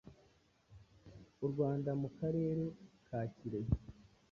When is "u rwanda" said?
1.45-1.91